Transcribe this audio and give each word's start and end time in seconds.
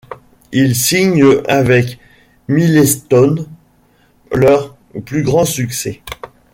Ils 0.51 0.75
signent 0.75 1.43
avec 1.47 1.99
Milestone 2.47 3.45
leur 4.31 4.75
plus 5.05 5.21
grands 5.21 5.45
succès. 5.45 6.01